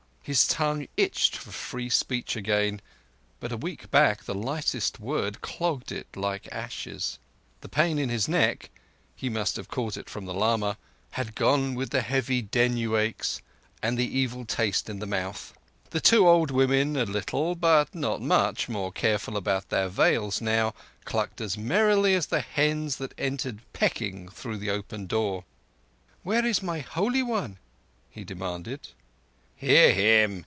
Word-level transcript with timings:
His 0.23 0.45
tongue 0.45 0.87
itched 0.97 1.35
for 1.35 1.51
free 1.51 1.89
speech 1.89 2.35
again, 2.35 2.73
and 2.75 2.81
but 3.39 3.51
a 3.51 3.57
week 3.57 3.89
back 3.89 4.23
the 4.25 4.35
lightest 4.35 4.99
word 4.99 5.41
clogged 5.41 5.91
it 5.91 6.15
like 6.15 6.47
ashes. 6.51 7.17
The 7.61 7.67
pain 7.67 7.97
in 7.97 8.09
his 8.09 8.27
neck 8.27 8.69
(he 9.15 9.29
must 9.29 9.55
have 9.55 9.67
caught 9.67 9.97
it 9.97 10.11
from 10.11 10.25
the 10.25 10.33
lama) 10.35 10.77
had 11.09 11.33
gone 11.33 11.73
with 11.73 11.89
the 11.89 12.03
heavy 12.03 12.39
dengue 12.39 12.93
aches 12.93 13.41
and 13.81 13.97
the 13.97 14.05
evil 14.05 14.45
taste 14.45 14.91
in 14.91 14.99
the 14.99 15.07
mouth. 15.07 15.55
The 15.89 15.99
two 15.99 16.29
old 16.29 16.51
women, 16.51 16.95
a 16.97 17.05
little, 17.05 17.55
but 17.55 17.95
not 17.95 18.21
much, 18.21 18.69
more 18.69 18.91
careful 18.91 19.35
about 19.35 19.69
their 19.69 19.89
veils 19.89 20.39
now, 20.39 20.75
clucked 21.03 21.41
as 21.41 21.57
merrily 21.57 22.13
as 22.13 22.27
the 22.27 22.41
hens 22.41 22.97
that 22.97 23.13
had 23.17 23.25
entered 23.25 23.59
pecking 23.73 24.29
through 24.29 24.57
the 24.59 24.69
open 24.69 25.07
door. 25.07 25.45
"Where 26.21 26.45
is 26.45 26.61
my 26.61 26.77
Holy 26.77 27.23
One?" 27.23 27.57
he 28.11 28.23
demanded. 28.23 28.89
"Hear 29.63 29.93
him! 29.93 30.31